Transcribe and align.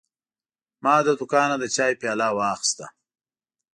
ما 0.83 0.95
له 1.05 1.13
دوکانه 1.19 1.55
د 1.59 1.63
چای 1.75 1.93
پیاله 2.01 2.27
واخیسته. 2.37 2.85